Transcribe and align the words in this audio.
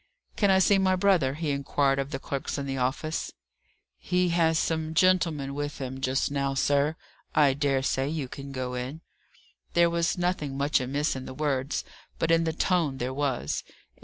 "Can 0.35 0.49
I 0.49 0.57
see 0.57 0.79
my 0.79 0.95
brother?" 0.95 1.35
he 1.35 1.51
inquired 1.51 1.99
of 1.99 2.09
the 2.09 2.17
clerks 2.17 2.57
in 2.57 2.65
the 2.65 2.77
office. 2.77 3.31
"He 3.99 4.29
has 4.29 4.57
some 4.57 4.95
gentlemen 4.95 5.53
with 5.53 5.77
him 5.77 6.01
just 6.01 6.31
now, 6.31 6.55
sir. 6.55 6.95
I 7.35 7.53
dare 7.53 7.83
say 7.83 8.09
you 8.09 8.27
can 8.27 8.51
go 8.51 8.73
in." 8.73 9.01
There 9.75 9.91
was 9.91 10.17
nothing 10.17 10.57
much 10.57 10.81
amiss 10.81 11.15
in 11.15 11.25
the 11.25 11.35
words; 11.35 11.83
but 12.17 12.31
in 12.31 12.45
the 12.45 12.51
tone 12.53 12.97
there 12.97 13.13
was. 13.13 13.63